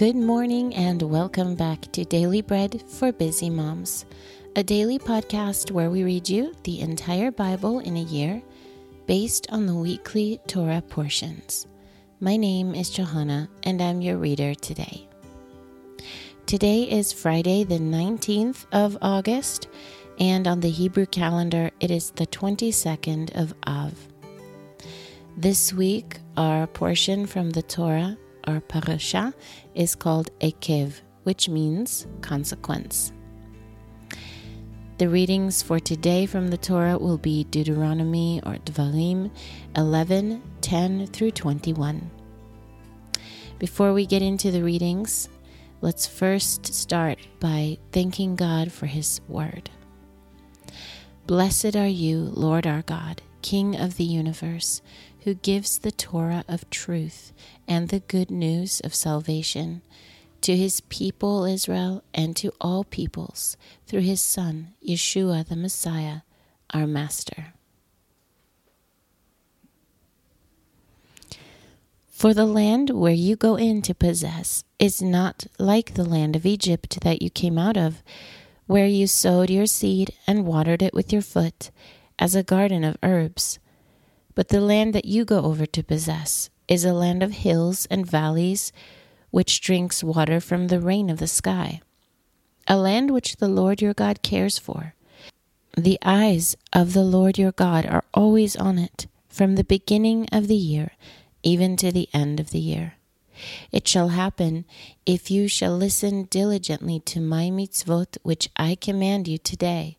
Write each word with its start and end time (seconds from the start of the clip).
Good 0.00 0.16
morning 0.16 0.74
and 0.76 1.02
welcome 1.02 1.54
back 1.54 1.82
to 1.92 2.06
Daily 2.06 2.40
Bread 2.40 2.82
for 2.88 3.12
Busy 3.12 3.50
Moms, 3.50 4.06
a 4.56 4.62
daily 4.62 4.98
podcast 4.98 5.72
where 5.72 5.90
we 5.90 6.04
read 6.04 6.26
you 6.26 6.54
the 6.64 6.80
entire 6.80 7.30
Bible 7.30 7.80
in 7.80 7.98
a 7.98 8.04
year 8.04 8.40
based 9.06 9.46
on 9.52 9.66
the 9.66 9.74
weekly 9.74 10.40
Torah 10.46 10.80
portions. 10.80 11.66
My 12.18 12.38
name 12.38 12.74
is 12.74 12.88
Johanna 12.88 13.50
and 13.62 13.82
I'm 13.82 14.00
your 14.00 14.16
reader 14.16 14.54
today. 14.54 15.06
Today 16.46 16.84
is 16.84 17.12
Friday, 17.12 17.64
the 17.64 17.78
19th 17.78 18.64
of 18.72 18.96
August, 19.02 19.68
and 20.18 20.46
on 20.46 20.60
the 20.60 20.70
Hebrew 20.70 21.04
calendar, 21.04 21.72
it 21.78 21.90
is 21.90 22.12
the 22.12 22.26
22nd 22.26 23.38
of 23.38 23.52
Av. 23.66 23.92
This 25.36 25.74
week, 25.74 26.20
our 26.38 26.66
portion 26.66 27.26
from 27.26 27.50
the 27.50 27.62
Torah 27.62 28.16
our 28.44 28.60
parasha 28.60 29.34
is 29.74 29.94
called 29.94 30.30
Ekev, 30.40 31.00
which 31.24 31.48
means 31.48 32.06
consequence. 32.20 33.12
The 34.98 35.08
readings 35.08 35.62
for 35.62 35.80
today 35.80 36.26
from 36.26 36.48
the 36.48 36.58
Torah 36.58 36.98
will 36.98 37.16
be 37.16 37.44
Deuteronomy 37.44 38.42
or 38.44 38.56
Dvarim 38.56 39.30
11 39.74 40.42
10 40.60 41.06
through 41.06 41.30
21. 41.30 42.10
Before 43.58 43.92
we 43.92 44.04
get 44.04 44.20
into 44.20 44.50
the 44.50 44.62
readings, 44.62 45.28
let's 45.80 46.06
first 46.06 46.74
start 46.74 47.18
by 47.40 47.78
thanking 47.92 48.36
God 48.36 48.70
for 48.72 48.86
His 48.86 49.20
word. 49.26 49.70
Blessed 51.26 51.76
are 51.76 51.86
you, 51.86 52.18
Lord 52.18 52.66
our 52.66 52.82
God, 52.82 53.22
King 53.40 53.76
of 53.76 53.96
the 53.96 54.04
universe 54.04 54.82
who 55.24 55.34
gives 55.34 55.78
the 55.78 55.92
Torah 55.92 56.44
of 56.48 56.68
truth 56.70 57.32
and 57.68 57.88
the 57.88 58.00
good 58.00 58.30
news 58.30 58.80
of 58.80 58.94
salvation 58.94 59.82
to 60.40 60.56
his 60.56 60.80
people 60.82 61.44
Israel 61.44 62.02
and 62.14 62.34
to 62.36 62.52
all 62.60 62.84
peoples 62.84 63.56
through 63.86 64.00
his 64.00 64.22
Son, 64.22 64.68
Yeshua 64.86 65.46
the 65.46 65.56
Messiah, 65.56 66.20
our 66.72 66.86
Master. 66.86 67.52
For 72.08 72.34
the 72.34 72.46
land 72.46 72.90
where 72.90 73.12
you 73.12 73.36
go 73.36 73.56
in 73.56 73.80
to 73.82 73.94
possess 73.94 74.64
is 74.78 75.00
not 75.00 75.46
like 75.58 75.94
the 75.94 76.04
land 76.04 76.36
of 76.36 76.46
Egypt 76.46 77.00
that 77.02 77.22
you 77.22 77.30
came 77.30 77.58
out 77.58 77.76
of, 77.76 78.02
where 78.66 78.86
you 78.86 79.06
sowed 79.06 79.50
your 79.50 79.66
seed 79.66 80.14
and 80.26 80.46
watered 80.46 80.82
it 80.82 80.94
with 80.94 81.12
your 81.12 81.22
foot, 81.22 81.70
as 82.18 82.34
a 82.34 82.42
garden 82.42 82.84
of 82.84 82.98
herbs 83.02 83.58
but 84.34 84.48
the 84.48 84.60
land 84.60 84.94
that 84.94 85.04
you 85.04 85.24
go 85.24 85.42
over 85.42 85.66
to 85.66 85.82
possess 85.82 86.50
is 86.68 86.84
a 86.84 86.92
land 86.92 87.22
of 87.22 87.32
hills 87.32 87.86
and 87.90 88.06
valleys, 88.06 88.72
which 89.30 89.60
drinks 89.60 90.04
water 90.04 90.40
from 90.40 90.68
the 90.68 90.80
rain 90.80 91.10
of 91.10 91.18
the 91.18 91.26
sky, 91.26 91.80
a 92.66 92.76
land 92.76 93.10
which 93.10 93.36
the 93.36 93.48
Lord 93.48 93.80
your 93.80 93.94
God 93.94 94.22
cares 94.22 94.58
for. 94.58 94.94
The 95.76 95.98
eyes 96.02 96.56
of 96.72 96.92
the 96.92 97.04
Lord 97.04 97.38
your 97.38 97.52
God 97.52 97.86
are 97.86 98.04
always 98.12 98.56
on 98.56 98.78
it, 98.78 99.06
from 99.28 99.54
the 99.54 99.64
beginning 99.64 100.26
of 100.32 100.48
the 100.48 100.56
year 100.56 100.92
even 101.42 101.76
to 101.76 101.92
the 101.92 102.08
end 102.12 102.40
of 102.40 102.50
the 102.50 102.58
year. 102.58 102.94
It 103.72 103.88
shall 103.88 104.08
happen, 104.08 104.66
if 105.06 105.30
you 105.30 105.48
shall 105.48 105.76
listen 105.76 106.24
diligently 106.24 107.00
to 107.00 107.20
my 107.20 107.44
mitzvot 107.44 108.18
which 108.22 108.50
I 108.56 108.74
command 108.74 109.28
you 109.28 109.38
today, 109.38 109.96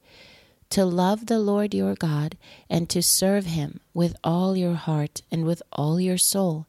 to 0.72 0.86
love 0.86 1.26
the 1.26 1.40
Lord 1.40 1.74
your 1.74 1.96
God 1.96 2.38
and 2.70 2.90
to 2.90 3.02
serve 3.02 3.46
him 3.46 3.82
with 3.94 4.16
all 4.24 4.56
your 4.56 4.74
heart 4.74 5.22
and 5.30 5.46
with 5.46 5.62
all 5.72 6.00
your 6.00 6.18
soul, 6.18 6.66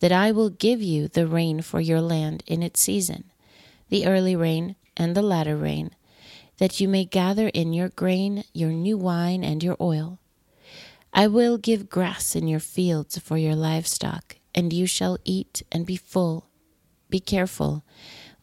that 0.00 0.12
I 0.12 0.30
will 0.30 0.50
give 0.50 0.82
you 0.82 1.08
the 1.08 1.26
rain 1.26 1.62
for 1.62 1.80
your 1.80 2.00
land 2.00 2.42
in 2.46 2.62
its 2.62 2.80
season, 2.80 3.24
the 3.88 4.06
early 4.06 4.36
rain 4.36 4.76
and 4.96 5.16
the 5.16 5.22
latter 5.22 5.56
rain, 5.56 5.90
that 6.58 6.80
you 6.80 6.88
may 6.88 7.04
gather 7.04 7.48
in 7.48 7.72
your 7.72 7.88
grain, 7.88 8.44
your 8.52 8.70
new 8.70 8.98
wine, 8.98 9.42
and 9.42 9.62
your 9.62 9.76
oil. 9.80 10.18
I 11.12 11.26
will 11.26 11.56
give 11.56 11.88
grass 11.88 12.36
in 12.36 12.46
your 12.46 12.60
fields 12.60 13.18
for 13.18 13.38
your 13.38 13.54
livestock, 13.54 14.36
and 14.54 14.72
you 14.72 14.86
shall 14.86 15.16
eat 15.24 15.62
and 15.72 15.86
be 15.86 15.96
full. 15.96 16.46
Be 17.08 17.20
careful 17.20 17.84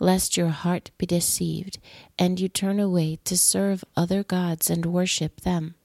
lest 0.02 0.36
your 0.36 0.50
heart 0.50 0.90
be 0.98 1.06
deceived, 1.06 1.78
and 2.18 2.40
you 2.40 2.50
turn 2.50 2.80
away 2.80 3.20
to 3.24 3.38
serve 3.38 3.86
other 3.96 4.24
gods 4.24 4.68
and 4.68 4.88
worship 4.88 5.42
them. 5.42 5.76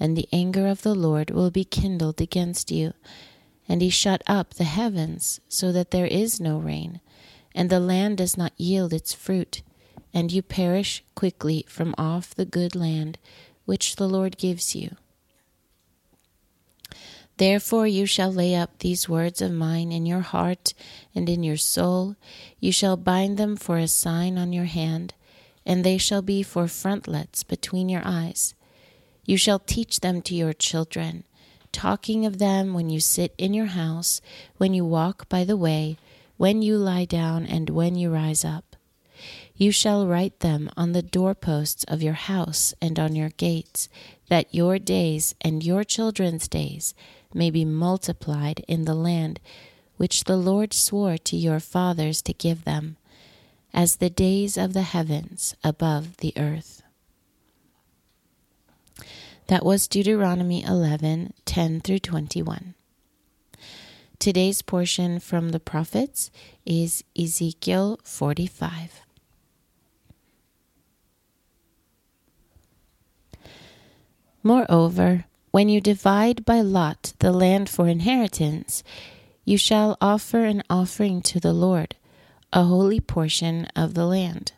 And 0.00 0.16
the 0.16 0.28
anger 0.32 0.66
of 0.66 0.82
the 0.82 0.94
Lord 0.94 1.30
will 1.30 1.52
be 1.52 1.64
kindled 1.64 2.20
against 2.20 2.72
you, 2.72 2.92
and 3.68 3.80
he 3.80 3.88
shut 3.88 4.22
up 4.26 4.54
the 4.54 4.64
heavens 4.64 5.40
so 5.48 5.70
that 5.70 5.92
there 5.92 6.06
is 6.06 6.40
no 6.40 6.58
rain, 6.58 7.00
and 7.54 7.70
the 7.70 7.80
land 7.80 8.18
does 8.18 8.36
not 8.36 8.52
yield 8.56 8.92
its 8.92 9.14
fruit, 9.14 9.62
and 10.12 10.32
you 10.32 10.42
perish 10.42 11.04
quickly 11.14 11.64
from 11.68 11.94
off 11.96 12.34
the 12.34 12.44
good 12.44 12.74
land 12.74 13.16
which 13.64 13.94
the 13.94 14.08
Lord 14.08 14.38
gives 14.38 14.74
you. 14.74 14.96
Therefore 17.38 17.86
you 17.86 18.04
shall 18.04 18.32
lay 18.32 18.56
up 18.56 18.80
these 18.80 19.08
words 19.08 19.40
of 19.40 19.52
mine 19.52 19.92
in 19.92 20.06
your 20.06 20.22
heart 20.22 20.74
and 21.14 21.28
in 21.28 21.44
your 21.44 21.56
soul. 21.56 22.16
You 22.58 22.72
shall 22.72 22.96
bind 22.96 23.38
them 23.38 23.56
for 23.56 23.78
a 23.78 23.86
sign 23.86 24.36
on 24.36 24.52
your 24.52 24.64
hand, 24.64 25.14
and 25.64 25.84
they 25.84 25.98
shall 25.98 26.20
be 26.20 26.42
for 26.42 26.66
frontlets 26.66 27.44
between 27.44 27.88
your 27.88 28.02
eyes. 28.04 28.54
You 29.24 29.36
shall 29.36 29.60
teach 29.60 30.00
them 30.00 30.20
to 30.22 30.34
your 30.34 30.52
children, 30.52 31.22
talking 31.70 32.26
of 32.26 32.38
them 32.38 32.74
when 32.74 32.90
you 32.90 32.98
sit 32.98 33.34
in 33.38 33.54
your 33.54 33.66
house, 33.66 34.20
when 34.56 34.74
you 34.74 34.84
walk 34.84 35.28
by 35.28 35.44
the 35.44 35.56
way, 35.56 35.96
when 36.38 36.60
you 36.60 36.76
lie 36.76 37.04
down, 37.04 37.46
and 37.46 37.70
when 37.70 37.94
you 37.94 38.10
rise 38.12 38.44
up. 38.44 38.74
You 39.54 39.70
shall 39.70 40.08
write 40.08 40.40
them 40.40 40.70
on 40.76 40.90
the 40.90 41.02
doorposts 41.02 41.84
of 41.84 42.02
your 42.02 42.14
house 42.14 42.74
and 42.80 42.98
on 42.98 43.14
your 43.14 43.30
gates, 43.30 43.88
that 44.28 44.52
your 44.52 44.80
days 44.80 45.36
and 45.40 45.62
your 45.62 45.84
children's 45.84 46.48
days 46.48 46.94
may 47.32 47.50
be 47.50 47.64
multiplied 47.64 48.64
in 48.68 48.84
the 48.84 48.94
land 48.94 49.40
which 49.96 50.24
the 50.24 50.36
Lord 50.36 50.72
swore 50.72 51.18
to 51.18 51.36
your 51.36 51.60
fathers 51.60 52.22
to 52.22 52.32
give 52.32 52.64
them, 52.64 52.96
as 53.74 53.96
the 53.96 54.10
days 54.10 54.56
of 54.56 54.72
the 54.72 54.82
heavens 54.82 55.54
above 55.62 56.18
the 56.18 56.32
earth. 56.36 56.82
That 59.48 59.64
was 59.64 59.88
Deuteronomy 59.88 60.62
11 60.62 61.32
10 61.44 61.80
through 61.80 62.00
21. 62.00 62.74
Today's 64.18 64.62
portion 64.62 65.20
from 65.20 65.50
the 65.50 65.60
prophets 65.60 66.30
is 66.66 67.02
Ezekiel 67.16 67.98
45. 68.04 69.02
Moreover, 74.42 75.24
when 75.50 75.68
you 75.68 75.80
divide 75.80 76.44
by 76.44 76.60
lot 76.60 77.12
the 77.20 77.32
land 77.32 77.68
for 77.68 77.88
inheritance, 77.88 78.82
you 79.44 79.56
shall 79.56 79.96
offer 80.00 80.44
an 80.44 80.62
offering 80.68 81.22
to 81.22 81.40
the 81.40 81.52
Lord, 81.52 81.96
a 82.52 82.64
holy 82.64 83.00
portion 83.00 83.66
of 83.74 83.94
the 83.94 84.06
land. 84.06 84.52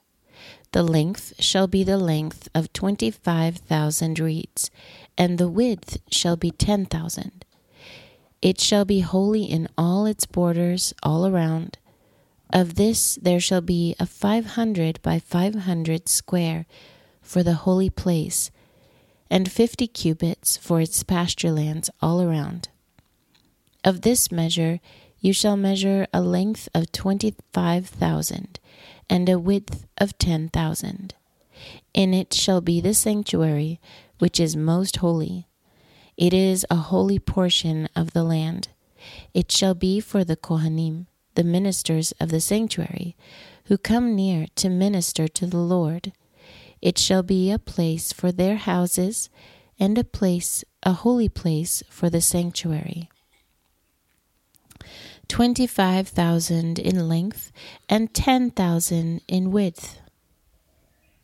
The 0.73 0.83
length 0.83 1.35
shall 1.39 1.67
be 1.67 1.85
the 1.85 1.99
length 1.99 2.49
of 2.55 2.73
twenty 2.73 3.11
five 3.11 3.57
thousand 3.57 4.19
reeds, 4.19 4.71
and 5.19 5.39
the 5.39 5.49
width 5.49 5.99
shall 6.11 6.37
be 6.37 6.51
ten 6.51 6.87
thousand. 6.87 7.45
It 8.41 8.61
shall 8.61 8.85
be 8.85 9.01
holy 9.01 9.45
in 9.45 9.69
all 9.77 10.07
its 10.07 10.27
borders 10.27 10.95
all 11.03 11.27
around. 11.27 11.79
Of 12.53 12.77
this 12.77 13.19
there 13.21 13.41
shall 13.41 13.61
be 13.61 13.95
a 14.01 14.07
five 14.07 14.47
hundred 14.57 15.01
by 15.03 15.19
five 15.19 15.55
hundred 15.55 16.09
square 16.09 16.67
for 17.21 17.43
the 17.43 17.55
holy 17.55 17.91
place 17.91 18.51
and 19.31 19.51
fifty 19.51 19.87
cubits 19.87 20.57
for 20.57 20.81
its 20.81 21.03
pasture 21.03 21.53
lands 21.53 21.89
all 22.03 22.21
around. 22.21 22.69
Of 23.85 24.03
this 24.03 24.33
measure 24.33 24.81
you 25.21 25.33
shall 25.33 25.57
measure 25.57 26.07
a 26.13 26.21
length 26.21 26.69
of 26.75 26.93
twenty 26.93 27.35
five 27.53 27.87
thousand, 27.87 28.59
and 29.09 29.29
a 29.29 29.39
width 29.39 29.87
of 29.99 30.19
ten 30.19 30.49
thousand. 30.49 31.15
In 31.93 32.15
it 32.15 32.33
shall 32.33 32.61
be 32.61 32.81
the 32.81 32.95
sanctuary, 32.95 33.81
which 34.19 34.41
is 34.41 34.57
most 34.57 34.97
holy. 34.97 35.47
It 36.17 36.33
is 36.33 36.67
a 36.71 36.77
holy 36.77 37.19
portion 37.19 37.89
of 37.95 38.13
the 38.13 38.25
land. 38.25 38.69
It 39.33 39.53
shall 39.53 39.75
be 39.75 40.01
for 40.01 40.25
the 40.25 40.37
Kohanim, 40.37 41.07
the 41.35 41.45
ministers 41.45 42.13
of 42.21 42.31
the 42.31 42.41
sanctuary, 42.41 43.17
who 43.67 43.79
come 43.79 44.15
near 44.15 44.47
to 44.57 44.69
minister 44.69 45.29
to 45.29 45.47
the 45.47 45.59
Lord. 45.59 46.13
It 46.81 46.99
shall 46.99 47.23
be 47.23 47.51
a 47.51 47.59
place 47.59 48.13
for 48.13 48.33
their 48.33 48.57
houses, 48.57 49.29
and 49.79 49.97
a 49.99 50.05
place, 50.05 50.65
a 50.83 50.93
holy 50.93 51.29
place 51.29 51.83
for 51.89 52.11
the 52.11 52.21
sanctuary. 52.21 53.09
Twenty 55.29 55.67
five 55.67 56.09
thousand 56.09 56.79
in 56.79 57.09
length, 57.09 57.53
and 57.89 58.13
ten 58.13 58.51
thousand 58.51 59.23
in 59.29 59.51
width 59.51 59.99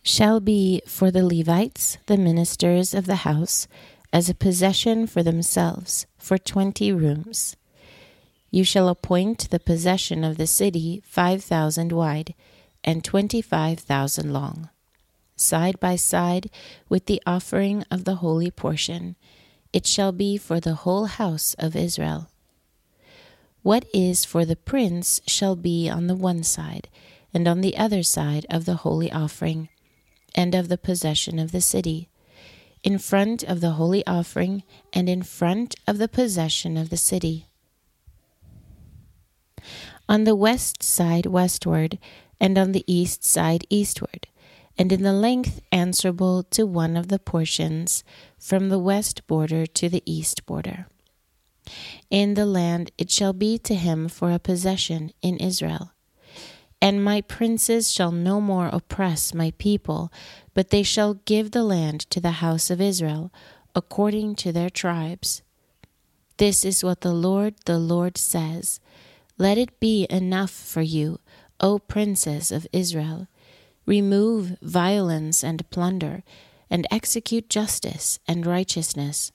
shall 0.02 0.38
be 0.38 0.80
for 0.86 1.10
the 1.10 1.26
Levites, 1.26 1.98
the 2.06 2.16
ministers 2.16 2.94
of 2.94 3.06
the 3.06 3.16
house, 3.26 3.66
as 4.12 4.28
a 4.30 4.34
possession 4.34 5.06
for 5.06 5.22
themselves, 5.22 6.06
for 6.16 6.38
twenty 6.38 6.92
rooms. 6.92 7.56
You 8.50 8.62
shall 8.62 8.88
appoint 8.88 9.50
the 9.50 9.58
possession 9.58 10.22
of 10.22 10.36
the 10.36 10.46
city 10.46 11.02
five 11.04 11.42
thousand 11.42 11.90
wide 11.92 12.34
and 12.84 13.02
twenty 13.02 13.42
five 13.42 13.80
thousand 13.80 14.32
long, 14.32 14.70
side 15.36 15.78
by 15.78 15.96
side 15.96 16.50
with 16.88 17.06
the 17.06 17.22
offering 17.26 17.84
of 17.90 18.04
the 18.04 18.16
holy 18.16 18.50
portion. 18.50 19.16
It 19.72 19.86
shall 19.86 20.12
be 20.12 20.36
for 20.36 20.58
the 20.58 20.74
whole 20.74 21.04
house 21.04 21.54
of 21.58 21.76
Israel. 21.76 22.30
What 23.62 23.84
is 23.92 24.24
for 24.24 24.44
the 24.44 24.56
prince 24.56 25.20
shall 25.26 25.56
be 25.56 25.88
on 25.88 26.06
the 26.06 26.14
one 26.14 26.42
side, 26.42 26.88
and 27.34 27.46
on 27.46 27.60
the 27.60 27.76
other 27.76 28.02
side 28.02 28.46
of 28.48 28.64
the 28.64 28.76
holy 28.76 29.10
offering, 29.10 29.68
and 30.34 30.54
of 30.54 30.68
the 30.68 30.78
possession 30.78 31.38
of 31.38 31.52
the 31.52 31.60
city, 31.60 32.08
in 32.82 32.98
front 32.98 33.42
of 33.42 33.60
the 33.60 33.72
holy 33.72 34.06
offering, 34.06 34.62
and 34.92 35.08
in 35.08 35.22
front 35.22 35.74
of 35.86 35.98
the 35.98 36.08
possession 36.08 36.76
of 36.76 36.90
the 36.90 36.96
city. 36.96 37.46
On 40.08 40.24
the 40.24 40.36
west 40.36 40.82
side 40.82 41.26
westward, 41.26 41.98
and 42.40 42.56
on 42.56 42.72
the 42.72 42.84
east 42.86 43.24
side 43.24 43.66
eastward, 43.68 44.28
and 44.78 44.92
in 44.92 45.02
the 45.02 45.12
length 45.12 45.60
answerable 45.72 46.42
to 46.42 46.66
one 46.66 46.96
of 46.96 47.08
the 47.08 47.18
portions, 47.18 48.04
from 48.38 48.68
the 48.68 48.78
west 48.78 49.26
border 49.26 49.66
to 49.66 49.88
the 49.88 50.02
east 50.04 50.46
border 50.46 50.86
in 52.10 52.34
the 52.34 52.46
land 52.46 52.90
it 52.98 53.10
shall 53.10 53.32
be 53.32 53.58
to 53.58 53.74
him 53.74 54.08
for 54.08 54.30
a 54.30 54.38
possession 54.38 55.12
in 55.22 55.36
Israel. 55.38 55.92
And 56.80 57.02
my 57.02 57.20
princes 57.22 57.90
shall 57.90 58.12
no 58.12 58.40
more 58.40 58.68
oppress 58.72 59.34
my 59.34 59.52
people, 59.58 60.12
but 60.54 60.70
they 60.70 60.82
shall 60.82 61.14
give 61.14 61.50
the 61.50 61.64
land 61.64 62.00
to 62.10 62.20
the 62.20 62.42
house 62.42 62.70
of 62.70 62.80
Israel, 62.80 63.32
according 63.74 64.34
to 64.36 64.52
their 64.52 64.70
tribes. 64.70 65.42
This 66.36 66.64
is 66.64 66.84
what 66.84 67.00
the 67.00 67.14
Lord, 67.14 67.54
the 67.64 67.78
Lord 67.78 68.18
says 68.18 68.78
Let 69.38 69.58
it 69.58 69.80
be 69.80 70.06
enough 70.10 70.50
for 70.50 70.82
you, 70.82 71.18
O 71.60 71.78
princes 71.78 72.52
of 72.52 72.66
Israel. 72.72 73.26
Remove 73.86 74.58
violence 74.60 75.42
and 75.42 75.68
plunder, 75.70 76.22
and 76.68 76.86
execute 76.90 77.48
justice 77.48 78.18
and 78.26 78.44
righteousness 78.44 79.32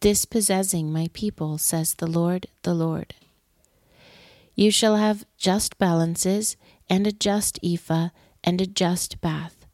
dispossessing 0.00 0.90
my 0.90 1.08
people, 1.12 1.58
says 1.58 1.94
the 1.94 2.06
Lord, 2.06 2.46
the 2.62 2.74
Lord. 2.74 3.14
You 4.54 4.70
shall 4.70 4.96
have 4.96 5.26
just 5.36 5.78
balances, 5.78 6.56
and 6.88 7.06
a 7.06 7.12
just 7.12 7.58
ephah, 7.62 8.08
and 8.42 8.60
a 8.60 8.66
just 8.66 9.20
bath. 9.20 9.66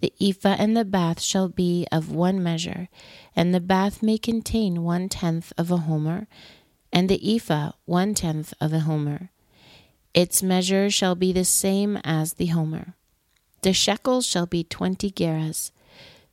The 0.00 0.12
ephah 0.20 0.56
and 0.58 0.76
the 0.76 0.84
bath 0.84 1.20
shall 1.20 1.48
be 1.48 1.86
of 1.90 2.12
one 2.12 2.42
measure, 2.42 2.88
and 3.34 3.54
the 3.54 3.60
bath 3.60 4.02
may 4.02 4.18
contain 4.18 4.82
one 4.82 5.08
tenth 5.08 5.52
of 5.56 5.70
a 5.70 5.78
homer, 5.78 6.26
and 6.92 7.08
the 7.08 7.36
ephah 7.36 7.72
one 7.86 8.14
tenth 8.14 8.52
of 8.60 8.72
a 8.72 8.80
homer. 8.80 9.30
Its 10.12 10.42
measure 10.42 10.90
shall 10.90 11.14
be 11.14 11.32
the 11.32 11.44
same 11.44 11.96
as 12.04 12.34
the 12.34 12.46
homer. 12.46 12.94
The 13.62 13.72
shekels 13.72 14.26
shall 14.26 14.46
be 14.46 14.64
twenty 14.64 15.10
gerahs, 15.10 15.70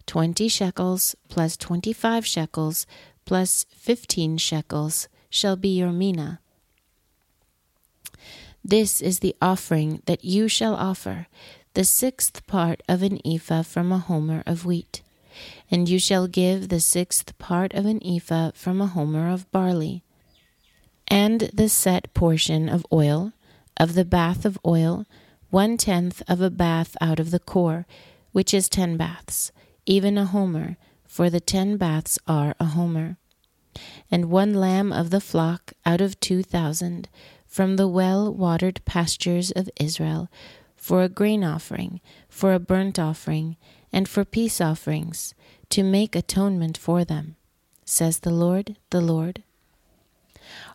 twenty 0.06 0.48
shekels 0.48 1.16
plus 1.28 1.56
twenty 1.56 1.94
five 1.94 2.26
shekels 2.26 2.88
plus 3.26 3.66
fifteen 3.76 4.38
shekels 4.38 5.08
shall 5.30 5.56
be 5.56 5.70
your 5.70 5.92
mina. 5.92 6.40
This 8.66 9.00
is 9.00 9.20
the 9.20 9.36
offering 9.42 10.02
that 10.06 10.26
you 10.26 10.48
shall 10.48 10.74
offer, 10.74 11.28
the 11.76 11.84
sixth 11.84 12.46
part 12.48 12.82
of 12.90 13.04
an 13.04 13.20
ephah 13.26 13.62
from 13.62 13.92
a 13.92 14.00
homer 14.00 14.44
of 14.46 14.66
wheat. 14.66 15.02
And 15.70 15.88
you 15.88 16.00
shall 16.00 16.28
give 16.28 16.70
the 16.70 16.80
sixth 16.80 17.38
part 17.38 17.74
of 17.74 17.86
an 17.86 18.02
ephah 18.04 18.52
from 18.56 18.82
a 18.82 18.88
homer 18.88 19.32
of 19.32 19.50
barley, 19.52 20.02
and 21.08 21.42
the 21.54 21.70
set 21.70 22.12
portion 22.16 22.68
of 22.68 22.86
oil, 22.92 23.34
of 23.78 23.94
the 23.94 24.04
bath 24.04 24.44
of 24.46 24.60
oil, 24.66 25.06
one 25.50 25.78
tenth 25.78 26.22
of 26.28 26.42
a 26.42 26.50
bath 26.50 26.96
out 27.02 27.20
of 27.20 27.32
the 27.32 27.40
cor, 27.40 27.86
which 28.32 28.54
is 28.54 28.70
ten 28.70 28.98
baths, 28.98 29.52
even 29.86 30.18
a 30.18 30.26
homer, 30.26 30.78
for 31.08 31.30
the 31.30 31.40
ten 31.40 31.78
baths 31.78 32.20
are 32.28 32.56
a 32.60 32.66
homer. 32.66 33.18
And 34.12 34.30
one 34.30 34.54
lamb 34.54 34.92
of 34.92 35.10
the 35.10 35.22
flock 35.22 35.74
out 35.86 36.02
of 36.02 36.20
two 36.20 36.44
thousand, 36.44 37.10
from 37.48 37.76
the 37.76 37.88
well 37.88 38.32
watered 38.34 38.84
pastures 38.86 39.52
of 39.52 39.70
Israel, 39.80 40.30
for 40.76 41.02
a 41.02 41.10
grain 41.10 41.44
offering, 41.44 42.00
for 42.28 42.54
a 42.54 42.60
burnt 42.60 43.00
offering, 43.00 43.58
and 43.92 44.08
for 44.08 44.24
peace 44.24 44.62
offerings, 44.62 45.34
to 45.70 45.84
make 45.84 46.16
atonement 46.16 46.78
for 46.78 47.04
them, 47.04 47.36
says 47.86 48.20
the 48.20 48.32
Lord, 48.32 48.78
the 48.92 49.02
Lord. 49.02 49.44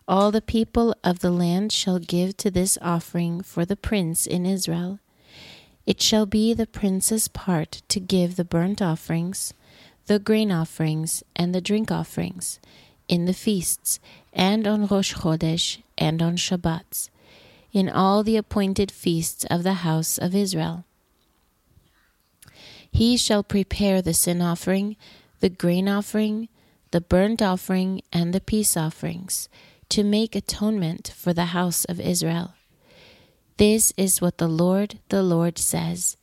All 0.07 0.31
the 0.31 0.41
people 0.41 0.95
of 1.03 1.19
the 1.19 1.31
land 1.31 1.71
shall 1.71 1.99
give 1.99 2.37
to 2.37 2.51
this 2.51 2.77
offering 2.81 3.41
for 3.41 3.65
the 3.65 3.75
prince 3.75 4.25
in 4.25 4.45
Israel. 4.45 4.99
It 5.85 6.01
shall 6.01 6.25
be 6.25 6.53
the 6.53 6.67
prince's 6.67 7.27
part 7.27 7.81
to 7.89 7.99
give 7.99 8.35
the 8.35 8.45
burnt 8.45 8.81
offerings 8.81 9.53
the 10.07 10.19
grain 10.19 10.51
offerings 10.51 11.23
and 11.35 11.53
the 11.53 11.61
drink 11.61 11.91
offerings, 11.91 12.59
in 13.07 13.25
the 13.25 13.33
feasts, 13.33 13.99
and 14.33 14.67
on 14.67 14.85
Rosh 14.87 15.15
Chodesh, 15.15 15.81
and 15.97 16.21
on 16.21 16.37
Shabbats, 16.37 17.09
in 17.71 17.89
all 17.89 18.23
the 18.23 18.37
appointed 18.37 18.91
feasts 18.91 19.45
of 19.49 19.63
the 19.63 19.85
house 19.85 20.17
of 20.17 20.35
Israel. 20.35 20.85
He 22.91 23.17
shall 23.17 23.43
prepare 23.43 24.01
the 24.01 24.13
sin 24.13 24.41
offering, 24.41 24.95
the 25.39 25.49
grain 25.49 25.89
offering, 25.89 26.49
the 26.91 27.01
burnt 27.01 27.41
offering, 27.41 28.01
and 28.13 28.33
the 28.33 28.39
peace 28.39 28.77
offerings, 28.77 29.49
to 29.89 30.03
make 30.03 30.35
atonement 30.35 31.13
for 31.15 31.33
the 31.33 31.45
house 31.45 31.85
of 31.85 31.99
Israel. 31.99 32.53
This 33.57 33.93
is 33.95 34.21
what 34.21 34.37
the 34.37 34.47
Lord, 34.47 34.99
the 35.09 35.23
Lord 35.23 35.57
says. 35.57 36.17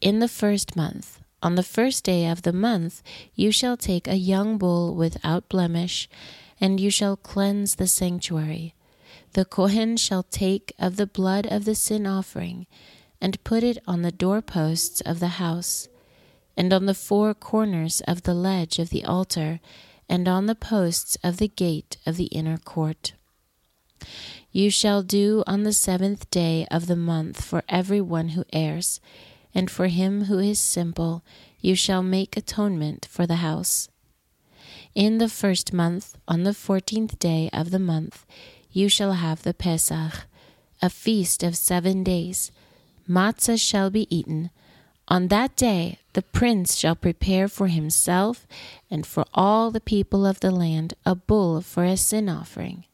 In 0.00 0.18
the 0.18 0.28
first 0.28 0.74
month, 0.76 1.20
on 1.42 1.54
the 1.54 1.62
first 1.62 2.04
day 2.04 2.26
of 2.26 2.42
the 2.42 2.52
month 2.52 3.02
you 3.34 3.52
shall 3.52 3.76
take 3.76 4.08
a 4.08 4.16
young 4.16 4.58
bull 4.58 4.94
without 4.94 5.48
blemish, 5.48 6.08
and 6.60 6.80
you 6.80 6.90
shall 6.90 7.16
cleanse 7.16 7.74
the 7.74 7.86
sanctuary. 7.86 8.74
The 9.34 9.44
Kohen 9.44 9.96
shall 9.96 10.22
take 10.22 10.72
of 10.78 10.96
the 10.96 11.06
blood 11.06 11.46
of 11.46 11.64
the 11.64 11.74
sin 11.74 12.06
offering, 12.06 12.66
and 13.20 13.42
put 13.44 13.62
it 13.62 13.78
on 13.86 14.02
the 14.02 14.12
doorposts 14.12 15.00
of 15.02 15.20
the 15.20 15.38
house, 15.38 15.88
and 16.56 16.72
on 16.72 16.86
the 16.86 16.94
four 16.94 17.34
corners 17.34 18.00
of 18.08 18.22
the 18.22 18.34
ledge 18.34 18.78
of 18.78 18.90
the 18.90 19.04
altar, 19.04 19.60
and 20.08 20.28
on 20.28 20.46
the 20.46 20.54
posts 20.54 21.16
of 21.22 21.38
the 21.38 21.48
gate 21.48 21.96
of 22.06 22.16
the 22.16 22.26
inner 22.26 22.58
court. 22.58 23.12
You 24.52 24.70
shall 24.70 25.02
do 25.02 25.42
on 25.46 25.62
the 25.62 25.72
seventh 25.72 26.30
day 26.30 26.66
of 26.70 26.86
the 26.86 26.96
month 26.96 27.42
for 27.44 27.62
every 27.68 28.00
one 28.00 28.30
who 28.30 28.44
errs 28.52 29.00
and 29.54 29.70
for 29.70 29.86
him 29.86 30.24
who 30.24 30.38
is 30.38 30.58
simple 30.58 31.24
you 31.60 31.74
shall 31.74 32.02
make 32.02 32.36
atonement 32.36 33.06
for 33.10 33.26
the 33.26 33.36
house. 33.36 33.88
In 34.94 35.18
the 35.18 35.28
first 35.28 35.72
month, 35.72 36.16
on 36.28 36.42
the 36.42 36.54
fourteenth 36.54 37.18
day 37.18 37.50
of 37.52 37.70
the 37.70 37.78
month, 37.78 38.26
you 38.70 38.88
shall 38.88 39.14
have 39.14 39.42
the 39.42 39.54
Pesach, 39.54 40.26
a 40.82 40.90
feast 40.90 41.42
of 41.42 41.56
seven 41.56 42.04
days. 42.04 42.52
Matzah 43.08 43.58
shall 43.58 43.90
be 43.90 44.06
eaten. 44.14 44.50
On 45.08 45.28
that 45.28 45.56
day 45.56 45.98
the 46.14 46.22
prince 46.22 46.76
shall 46.76 46.96
prepare 46.96 47.48
for 47.48 47.68
himself 47.68 48.46
and 48.90 49.06
for 49.06 49.24
all 49.34 49.70
the 49.70 49.80
people 49.80 50.24
of 50.24 50.40
the 50.40 50.50
land 50.50 50.94
a 51.04 51.14
bull 51.14 51.60
for 51.60 51.84
a 51.84 51.96
sin 51.96 52.28
offering. 52.28 52.84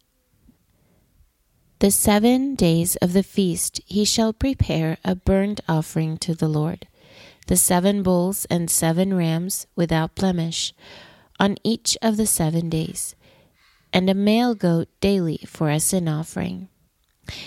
The 1.78 1.90
seven 1.90 2.56
days 2.56 2.96
of 2.96 3.14
the 3.14 3.22
feast 3.22 3.80
he 3.86 4.04
shall 4.04 4.32
prepare 4.32 4.98
a 5.04 5.14
burnt 5.14 5.60
offering 5.66 6.18
to 6.18 6.34
the 6.34 6.48
Lord, 6.48 6.86
the 7.46 7.56
seven 7.56 8.02
bulls 8.02 8.44
and 8.50 8.70
seven 8.70 9.14
rams 9.14 9.66
without 9.76 10.14
blemish, 10.14 10.74
on 11.38 11.56
each 11.64 11.96
of 12.02 12.18
the 12.18 12.26
seven 12.26 12.68
days, 12.68 13.16
and 13.94 14.10
a 14.10 14.14
male 14.14 14.54
goat 14.54 14.88
daily 15.00 15.38
for 15.46 15.70
a 15.70 15.80
sin 15.80 16.06
offering. 16.06 16.68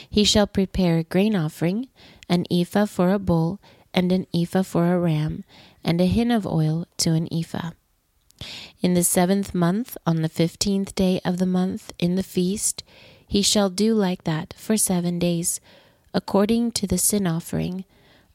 He 0.09 0.23
shall 0.23 0.47
prepare 0.47 0.97
a 0.97 1.03
grain 1.03 1.35
offering, 1.35 1.89
an 2.27 2.45
ephah 2.49 2.85
for 2.85 3.11
a 3.11 3.19
bull, 3.19 3.61
and 3.93 4.11
an 4.11 4.27
ephah 4.33 4.63
for 4.63 4.93
a 4.93 4.99
ram, 4.99 5.43
and 5.83 6.01
a 6.01 6.05
hin 6.05 6.31
of 6.31 6.47
oil 6.47 6.87
to 6.97 7.11
an 7.11 7.27
ephah. 7.31 7.71
In 8.81 8.93
the 8.93 9.03
seventh 9.03 9.53
month, 9.53 9.95
on 10.05 10.21
the 10.21 10.29
fifteenth 10.29 10.95
day 10.95 11.21
of 11.23 11.37
the 11.37 11.45
month, 11.45 11.93
in 11.99 12.15
the 12.15 12.23
feast, 12.23 12.83
he 13.27 13.41
shall 13.41 13.69
do 13.69 13.93
like 13.93 14.23
that 14.25 14.53
for 14.57 14.77
seven 14.77 15.19
days, 15.19 15.61
according 16.13 16.71
to 16.73 16.87
the 16.87 16.97
sin 16.97 17.25
offering, 17.25 17.85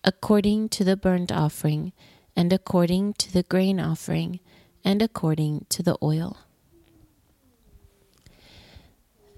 according 0.02 0.68
to 0.70 0.84
the 0.84 0.96
burnt 0.96 1.30
offering, 1.30 1.92
and 2.34 2.52
according 2.52 3.14
to 3.14 3.32
the 3.32 3.42
grain 3.42 3.78
offering, 3.78 4.40
and 4.84 5.02
according 5.02 5.66
to 5.68 5.82
the 5.82 5.96
oil. 6.02 6.38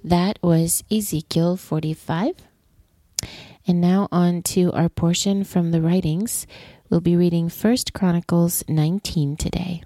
That 0.04 0.38
was 0.42 0.82
Ezekiel 0.90 1.56
45. 1.56 2.49
And 3.66 3.80
now 3.80 4.08
on 4.10 4.42
to 4.54 4.72
our 4.72 4.88
portion 4.88 5.44
from 5.44 5.70
the 5.70 5.82
writings. 5.82 6.46
We'll 6.88 7.00
be 7.00 7.16
reading 7.16 7.48
1 7.48 7.76
Chronicles 7.94 8.64
19 8.68 9.36
today. 9.36 9.82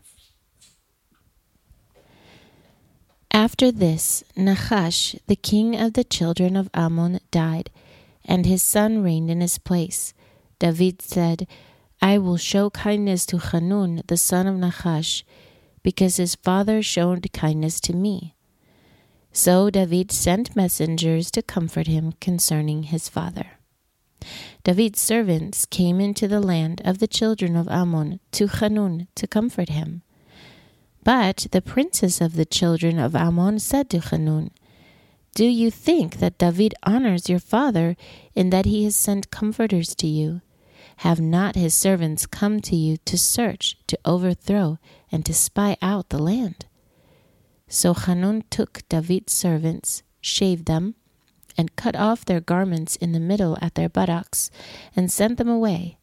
After 3.31 3.73
this, 3.73 4.23
Nachash, 4.37 5.19
the 5.27 5.37
king 5.37 5.75
of 5.75 5.95
the 5.95 6.05
children 6.05 6.57
of 6.57 6.71
Ammon, 6.73 7.19
died, 7.33 7.69
and 8.25 8.47
his 8.47 8.63
son 8.63 9.03
reigned 9.03 9.29
in 9.29 9.41
his 9.41 9.59
place. 9.59 10.15
David 10.61 11.03
said, 11.03 11.49
I 12.01 12.17
will 12.19 12.37
show 12.37 12.71
kindness 12.71 13.27
to 13.27 13.39
Hanun, 13.39 14.03
the 14.07 14.17
son 14.17 14.47
of 14.47 14.55
Nachash, 14.55 15.25
because 15.83 16.17
his 16.17 16.37
father 16.37 16.81
showed 16.81 17.33
kindness 17.33 17.81
to 17.81 17.93
me. 17.93 18.35
So 19.33 19.69
David 19.69 20.13
sent 20.13 20.55
messengers 20.55 21.31
to 21.33 21.43
comfort 21.43 21.89
him 21.89 22.13
concerning 22.21 22.85
his 22.85 23.09
father. 23.09 23.54
David's 24.63 25.01
servants 25.01 25.67
came 25.67 26.01
into 26.01 26.29
the 26.29 26.41
land 26.41 26.81
of 26.85 26.99
the 26.99 27.07
children 27.07 27.57
of 27.57 27.69
Ammon 27.69 28.21
to 28.33 28.47
Hanun 28.47 29.09
to 29.15 29.27
comfort 29.27 29.69
him. 29.69 30.03
But 31.05 31.47
the 31.53 31.61
princes 31.61 32.21
of 32.21 32.35
the 32.35 32.47
children 32.47 32.99
of 32.99 33.15
Ammon 33.15 33.59
said 33.59 33.91
to 33.91 34.01
Hanun, 34.01 34.51
Do 35.35 35.45
you 35.45 35.71
think 35.71 36.19
that 36.19 36.39
David 36.39 36.75
honors 36.83 37.29
your 37.29 37.39
father 37.39 37.97
in 38.35 38.51
that 38.51 38.65
he 38.65 38.85
has 38.85 38.97
sent 38.97 39.31
comforters 39.31 39.95
to 39.97 40.07
you? 40.07 40.41
Have 40.99 41.21
not 41.21 41.57
his 41.57 41.75
servants 41.75 42.25
come 42.25 42.61
to 42.61 42.77
you 42.77 42.97
to 43.05 43.19
search, 43.19 43.77
to 43.89 43.99
overthrow, 44.05 44.79
and 45.11 45.27
to 45.27 45.35
spy 45.35 45.77
out 45.83 46.09
the 46.09 46.19
land? 46.19 46.67
So 47.69 47.93
Hanun 47.95 48.45
took 48.51 48.89
David's 48.89 49.33
servants, 49.33 50.03
shaved 50.21 50.67
them, 50.67 50.95
and 51.57 51.77
cut 51.77 51.97
off 51.97 52.25
their 52.25 52.41
garments 52.41 52.97
in 52.97 53.13
the 53.13 53.21
middle 53.21 53.57
at 53.61 53.75
their 53.75 53.89
buttocks, 53.89 54.51
and 54.95 55.11
sent 55.11 55.39
them 55.39 55.49
away. 55.49 55.99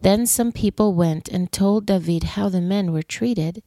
Then 0.00 0.26
some 0.26 0.52
people 0.52 0.94
went 0.94 1.28
and 1.28 1.50
told 1.50 1.86
David 1.86 2.24
how 2.34 2.48
the 2.48 2.60
men 2.60 2.92
were 2.92 3.02
treated, 3.02 3.62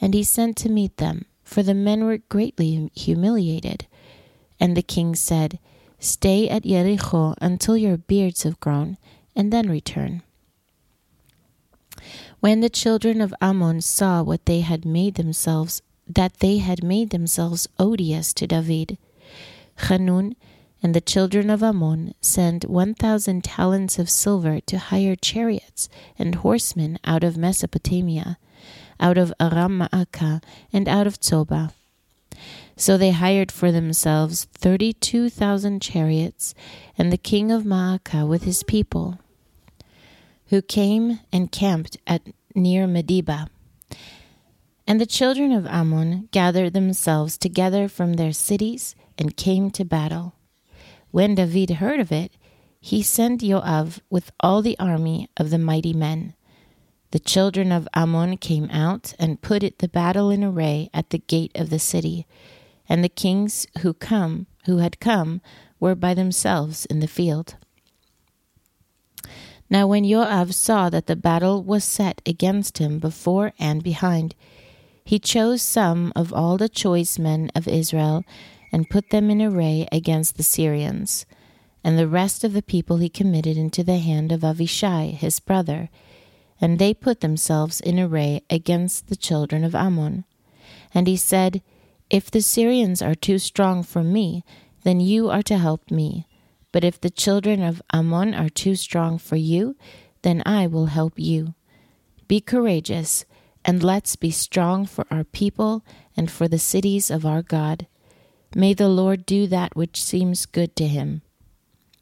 and 0.00 0.14
he 0.14 0.22
sent 0.22 0.56
to 0.58 0.68
meet 0.68 0.96
them, 0.96 1.26
for 1.44 1.62
the 1.62 1.74
men 1.74 2.04
were 2.04 2.18
greatly 2.18 2.90
humiliated. 2.94 3.86
And 4.58 4.76
the 4.76 4.82
king 4.82 5.14
said, 5.14 5.58
Stay 5.98 6.48
at 6.48 6.64
Jericho 6.64 7.34
until 7.40 7.76
your 7.76 7.96
beards 7.96 8.42
have 8.42 8.60
grown, 8.60 8.96
and 9.34 9.52
then 9.52 9.68
return. 9.68 10.22
When 12.40 12.60
the 12.60 12.70
children 12.70 13.20
of 13.20 13.34
Ammon 13.40 13.80
saw 13.80 14.22
what 14.22 14.46
they 14.46 14.60
had 14.60 14.84
made 14.84 15.14
themselves, 15.14 15.82
that 16.06 16.38
they 16.40 16.58
had 16.58 16.84
made 16.84 17.10
themselves 17.10 17.68
odious 17.78 18.32
to 18.34 18.46
David, 18.46 18.98
Hanun 19.76 20.36
and 20.82 20.94
the 20.94 21.00
children 21.00 21.50
of 21.50 21.62
Ammon 21.62 22.14
sent 22.20 22.68
one 22.68 22.94
thousand 22.94 23.44
talents 23.44 23.98
of 23.98 24.10
silver 24.10 24.60
to 24.60 24.78
hire 24.78 25.16
chariots 25.16 25.88
and 26.18 26.36
horsemen 26.36 26.98
out 27.04 27.24
of 27.24 27.36
Mesopotamia, 27.36 28.38
out 29.00 29.18
of 29.18 29.32
Aram 29.40 29.78
Maacah, 29.78 30.42
and 30.72 30.88
out 30.88 31.06
of 31.06 31.18
Tzobah. 31.20 31.72
So 32.76 32.96
they 32.96 33.10
hired 33.10 33.50
for 33.50 33.72
themselves 33.72 34.44
thirty 34.52 34.92
two 34.92 35.30
thousand 35.30 35.80
chariots, 35.80 36.54
and 36.98 37.10
the 37.10 37.16
king 37.16 37.50
of 37.50 37.64
Maacah 37.64 38.28
with 38.28 38.44
his 38.44 38.62
people, 38.62 39.18
who 40.48 40.60
came 40.60 41.20
and 41.32 41.50
camped 41.50 41.96
at 42.06 42.22
near 42.54 42.86
Medeba. 42.86 43.48
And 44.86 45.00
the 45.00 45.06
children 45.06 45.52
of 45.52 45.66
Ammon 45.66 46.28
gathered 46.30 46.74
themselves 46.74 47.36
together 47.36 47.88
from 47.88 48.14
their 48.14 48.32
cities 48.32 48.94
and 49.18 49.36
came 49.36 49.70
to 49.70 49.84
battle. 49.84 50.34
When 51.10 51.34
David 51.34 51.70
heard 51.70 52.00
of 52.00 52.12
it, 52.12 52.32
he 52.80 53.02
sent 53.02 53.40
Joab 53.40 53.94
with 54.10 54.30
all 54.40 54.62
the 54.62 54.78
army 54.78 55.28
of 55.36 55.50
the 55.50 55.58
mighty 55.58 55.92
men. 55.92 56.34
The 57.10 57.18
children 57.18 57.72
of 57.72 57.88
Ammon 57.94 58.36
came 58.36 58.68
out 58.70 59.14
and 59.18 59.40
put 59.40 59.62
it 59.62 59.78
the 59.78 59.88
battle 59.88 60.30
in 60.30 60.44
array 60.44 60.90
at 60.92 61.10
the 61.10 61.18
gate 61.18 61.52
of 61.54 61.70
the 61.70 61.78
city, 61.78 62.26
and 62.88 63.02
the 63.02 63.08
kings 63.08 63.66
who 63.80 63.94
come 63.94 64.46
who 64.66 64.78
had 64.78 65.00
come 65.00 65.40
were 65.80 65.94
by 65.94 66.12
themselves 66.12 66.86
in 66.86 67.00
the 67.00 67.08
field. 67.08 67.56
Now 69.70 69.86
when 69.86 70.08
Joab 70.08 70.52
saw 70.52 70.90
that 70.90 71.06
the 71.06 71.16
battle 71.16 71.62
was 71.62 71.84
set 71.84 72.20
against 72.26 72.78
him 72.78 72.98
before 72.98 73.52
and 73.58 73.82
behind, 73.82 74.34
he 75.04 75.18
chose 75.18 75.62
some 75.62 76.12
of 76.14 76.32
all 76.32 76.56
the 76.56 76.68
choice 76.68 77.18
men 77.18 77.50
of 77.54 77.66
Israel 77.68 78.24
and 78.76 78.90
put 78.90 79.08
them 79.08 79.30
in 79.30 79.40
array 79.40 79.88
against 79.90 80.36
the 80.36 80.42
Syrians. 80.42 81.24
And 81.82 81.98
the 81.98 82.06
rest 82.06 82.44
of 82.44 82.52
the 82.52 82.60
people 82.60 82.98
he 82.98 83.08
committed 83.08 83.56
into 83.56 83.82
the 83.82 83.96
hand 83.96 84.32
of 84.32 84.42
Avishai 84.42 85.12
his 85.12 85.40
brother, 85.40 85.88
and 86.60 86.78
they 86.78 86.92
put 86.92 87.22
themselves 87.22 87.80
in 87.80 87.98
array 87.98 88.42
against 88.50 89.08
the 89.08 89.16
children 89.16 89.64
of 89.64 89.74
Ammon. 89.74 90.26
And 90.92 91.06
he 91.06 91.16
said, 91.16 91.62
If 92.10 92.30
the 92.30 92.42
Syrians 92.42 93.00
are 93.00 93.14
too 93.14 93.38
strong 93.38 93.82
for 93.82 94.02
me, 94.04 94.44
then 94.82 95.00
you 95.00 95.30
are 95.30 95.42
to 95.44 95.56
help 95.56 95.90
me. 95.90 96.26
But 96.70 96.84
if 96.84 97.00
the 97.00 97.08
children 97.08 97.62
of 97.62 97.80
Ammon 97.94 98.34
are 98.34 98.50
too 98.50 98.74
strong 98.74 99.16
for 99.16 99.36
you, 99.36 99.74
then 100.20 100.42
I 100.44 100.66
will 100.66 100.92
help 100.92 101.18
you. 101.18 101.54
Be 102.28 102.42
courageous, 102.42 103.24
and 103.64 103.82
let's 103.82 104.16
be 104.16 104.30
strong 104.30 104.84
for 104.84 105.06
our 105.10 105.24
people 105.24 105.82
and 106.14 106.30
for 106.30 106.46
the 106.46 106.58
cities 106.58 107.10
of 107.10 107.24
our 107.24 107.40
God. 107.40 107.86
May 108.56 108.72
the 108.72 108.88
Lord 108.88 109.26
do 109.26 109.46
that 109.48 109.76
which 109.76 110.02
seems 110.02 110.46
good 110.46 110.74
to 110.76 110.86
him. 110.86 111.20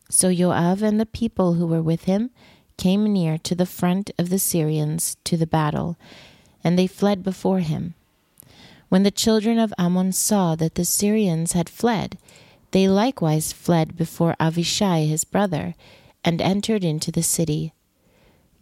So 0.09 0.33
Joab 0.33 0.83
and 0.83 1.01
the 1.01 1.05
people 1.05 1.55
who 1.55 1.67
were 1.67 1.83
with 1.83 2.05
him 2.05 2.31
came 2.77 3.13
near 3.13 3.39
to 3.39 3.57
the 3.57 3.67
front 3.67 4.13
of 4.21 4.31
the 4.31 4.39
Syrians 4.39 5.17
to 5.25 5.37
the 5.37 5.49
battle, 5.49 5.97
and 6.63 6.79
they 6.79 6.87
fled 6.87 7.25
before 7.25 7.59
him. 7.59 7.95
When 8.89 9.03
the 9.03 9.11
children 9.11 9.59
of 9.59 9.75
Ammon 9.77 10.13
saw 10.13 10.55
that 10.55 10.77
the 10.77 10.85
Syrians 10.85 11.55
had 11.55 11.69
fled, 11.69 12.19
they 12.71 12.87
likewise 12.87 13.53
fled 13.53 13.97
before 13.97 14.37
Avishai 14.39 15.09
his 15.09 15.25
brother, 15.25 15.75
and 16.25 16.41
entered 16.41 16.85
into 16.85 17.11
the 17.11 17.25
city. 17.25 17.73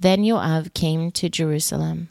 Then 0.01 0.25
Joab 0.25 0.73
came 0.73 1.11
to 1.11 1.29
Jerusalem. 1.29 2.09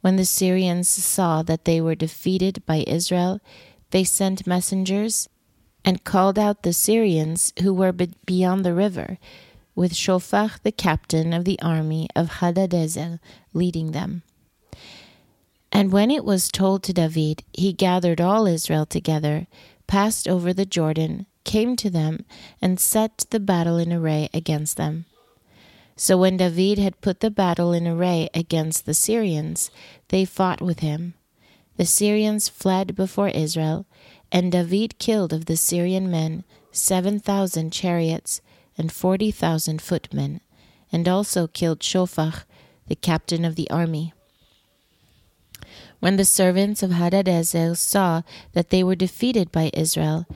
When 0.00 0.16
the 0.16 0.24
Syrians 0.24 0.88
saw 0.88 1.42
that 1.42 1.64
they 1.64 1.80
were 1.80 1.94
defeated 1.94 2.66
by 2.66 2.82
Israel, 2.88 3.40
they 3.94 4.02
sent 4.02 4.44
messengers 4.44 5.28
and 5.84 6.02
called 6.02 6.36
out 6.36 6.64
the 6.64 6.72
Syrians 6.72 7.52
who 7.62 7.72
were 7.72 7.92
beyond 7.92 8.64
the 8.64 8.74
river, 8.74 9.18
with 9.76 9.92
Shophach 9.92 10.60
the 10.64 10.72
captain 10.72 11.32
of 11.32 11.44
the 11.44 11.60
army 11.62 12.08
of 12.16 12.40
Hadadezer 12.40 13.20
leading 13.52 13.92
them. 13.92 14.24
And 15.70 15.92
when 15.92 16.10
it 16.10 16.24
was 16.24 16.48
told 16.48 16.82
to 16.82 16.92
David, 16.92 17.44
he 17.52 17.72
gathered 17.72 18.20
all 18.20 18.48
Israel 18.48 18.84
together, 18.84 19.46
passed 19.86 20.26
over 20.26 20.52
the 20.52 20.66
Jordan, 20.66 21.26
came 21.44 21.76
to 21.76 21.88
them, 21.88 22.24
and 22.60 22.80
set 22.80 23.26
the 23.30 23.38
battle 23.38 23.78
in 23.78 23.92
array 23.92 24.28
against 24.34 24.76
them. 24.76 25.04
So 25.94 26.18
when 26.18 26.36
David 26.36 26.78
had 26.78 27.00
put 27.00 27.20
the 27.20 27.30
battle 27.30 27.72
in 27.72 27.86
array 27.86 28.28
against 28.34 28.86
the 28.86 28.94
Syrians, 28.94 29.70
they 30.08 30.24
fought 30.24 30.60
with 30.60 30.80
him. 30.80 31.14
The 31.76 31.86
Syrians 31.86 32.48
fled 32.48 32.94
before 32.94 33.28
Israel, 33.28 33.86
and 34.30 34.52
David 34.52 34.98
killed 34.98 35.32
of 35.32 35.46
the 35.46 35.56
Syrian 35.56 36.10
men 36.10 36.44
seven 36.70 37.18
thousand 37.18 37.72
chariots 37.72 38.40
and 38.78 38.92
forty 38.92 39.30
thousand 39.30 39.82
footmen, 39.82 40.40
and 40.92 41.08
also 41.08 41.46
killed 41.46 41.80
Shophach, 41.80 42.44
the 42.86 42.96
captain 42.96 43.44
of 43.44 43.56
the 43.56 43.68
army. 43.70 44.12
When 46.00 46.16
the 46.16 46.24
servants 46.24 46.82
of 46.82 46.90
Hadadezer 46.90 47.76
saw 47.76 48.22
that 48.52 48.70
they 48.70 48.84
were 48.84 48.94
defeated 48.94 49.50
by 49.50 49.70
Israel, 49.72 50.26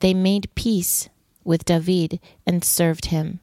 they 0.00 0.12
made 0.12 0.54
peace 0.54 1.08
with 1.44 1.64
David 1.64 2.18
and 2.46 2.64
served 2.64 3.06
him, 3.06 3.40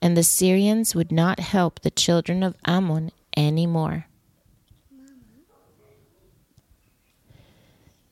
and 0.00 0.16
the 0.16 0.22
Syrians 0.22 0.94
would 0.94 1.12
not 1.12 1.40
help 1.40 1.80
the 1.80 1.90
children 1.90 2.42
of 2.42 2.56
Ammon 2.64 3.10
any 3.36 3.66
more. 3.66 4.06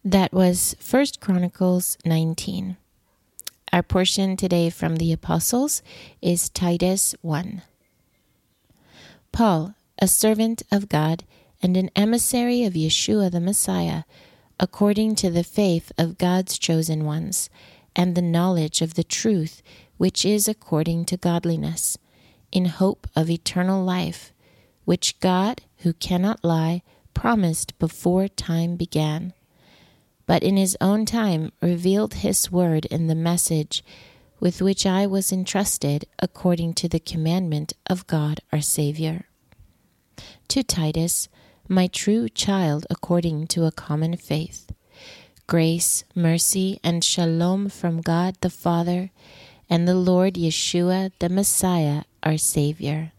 That 0.05 0.33
was 0.33 0.75
First 0.81 1.21
Chronicles 1.21 1.97
19. 2.05 2.77
Our 3.73 3.85
portion 3.85 4.37
today 4.37 4.69
from 4.69 4.97
the 4.97 5.13
Apostles 5.13 5.81
is 6.21 6.49
Titus 6.49 7.15
1. 7.23 7.63
Paul, 9.31 9.77
a 10.01 10.09
servant 10.09 10.65
of 10.73 10.89
God 10.89 11.23
and 11.63 11.77
an 11.77 11.89
emissary 11.95 12.65
of 12.65 12.73
Yeshua 12.73 13.31
the 13.31 13.39
Messiah, 13.39 14.03
according 14.59 15.15
to 15.15 15.31
the 15.31 15.45
faith 15.45 15.93
of 15.97 16.19
God's 16.19 16.59
chosen 16.59 17.05
ones, 17.05 17.49
and 17.95 18.17
the 18.17 18.23
knowledge 18.23 18.83
of 18.83 18.95
the 18.95 19.05
truth 19.05 19.63
which 19.99 20.25
is 20.25 20.49
according 20.49 21.05
to 21.05 21.17
godliness, 21.17 21.97
in 22.51 22.65
hope 22.65 23.07
of 23.15 23.31
eternal 23.31 23.85
life, 23.85 24.33
which 24.85 25.21
God, 25.21 25.61
who 25.83 25.93
cannot 25.93 26.43
lie, 26.43 26.83
promised 27.15 27.79
before 27.79 28.27
time 28.27 28.75
began 28.75 29.33
but 30.27 30.43
in 30.43 30.57
his 30.57 30.77
own 30.81 31.05
time 31.07 31.53
revealed 31.61 32.15
his 32.15 32.51
word 32.51 32.85
in 32.87 33.07
the 33.07 33.15
message 33.15 33.85
with 34.41 34.61
which 34.61 34.85
I 34.85 35.07
was 35.07 35.33
entrusted 35.33 36.05
according 36.19 36.75
to 36.75 36.89
the 36.89 36.99
commandment 36.99 37.75
of 37.89 38.07
God 38.07 38.41
our 38.53 38.61
Saviour. 38.61 39.27
To 40.49 40.63
Titus, 40.63 41.29
my 41.69 41.87
true 41.87 42.29
child 42.29 42.87
according 42.91 43.47
to 43.49 43.65
a 43.65 43.73
common 43.73 44.17
faith, 44.17 44.73
grace, 45.47 46.05
mercy, 46.15 46.81
and 46.83 47.05
shalom 47.05 47.69
from 47.69 48.01
God 48.01 48.37
the 48.41 48.51
Father 48.51 49.11
and 49.71 49.87
the 49.87 49.95
Lord 49.95 50.35
Yeshua 50.35 51.13
the 51.19 51.29
Messiah, 51.29 52.03
our 52.23 52.37
Savior. 52.37 53.13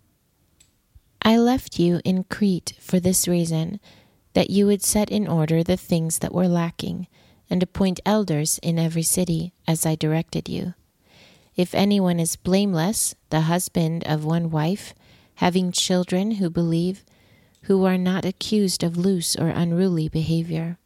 I 1.22 1.38
left 1.38 1.80
you 1.80 2.02
in 2.04 2.26
Crete 2.26 2.74
for 2.80 3.00
this 3.00 3.28
reason, 3.28 3.80
that 4.34 4.50
you 4.50 4.66
would 4.66 4.84
set 4.84 5.10
in 5.10 5.28
order 5.28 5.64
the 5.64 5.78
things 5.78 6.20
that 6.20 6.34
were 6.34 6.48
lacking, 6.48 7.08
and 7.50 7.62
appoint 7.62 8.00
elders 8.06 8.60
in 8.64 8.80
every 8.80 9.04
city, 9.04 9.54
as 9.68 9.86
I 9.86 9.96
directed 9.96 10.50
you. 10.50 10.74
If 11.56 11.76
anyone 11.76 12.20
is 12.20 12.36
blameless, 12.36 13.16
the 13.30 13.42
husband 13.42 14.04
of 14.06 14.26
one 14.26 14.50
wife, 14.50 14.94
having 15.36 15.72
children 15.72 16.32
who 16.32 16.50
believe, 16.50 17.04
who 17.64 17.86
are 17.86 17.98
not 17.98 18.26
accused 18.26 18.84
of 18.84 18.98
loose 18.98 19.36
or 19.36 19.50
unruly 19.50 20.10
behavior. 20.10 20.78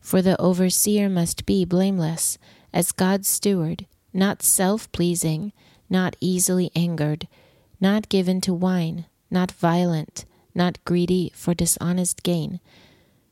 For 0.00 0.22
the 0.22 0.40
overseer 0.40 1.08
must 1.08 1.46
be 1.46 1.64
blameless, 1.64 2.38
as 2.72 2.92
God's 2.92 3.28
steward, 3.28 3.86
not 4.12 4.42
self 4.42 4.90
pleasing, 4.92 5.52
not 5.90 6.16
easily 6.20 6.70
angered, 6.76 7.26
not 7.80 8.08
given 8.08 8.40
to 8.42 8.54
wine, 8.54 9.06
not 9.30 9.50
violent, 9.50 10.24
not 10.54 10.84
greedy 10.84 11.32
for 11.34 11.54
dishonest 11.54 12.22
gain, 12.22 12.60